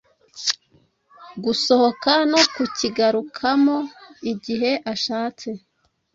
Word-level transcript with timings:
gusohoka 1.43 2.11
no 2.31 2.41
kukigarukamo 2.53 3.77
igihe 4.31 4.71
ashatse. 4.93 5.49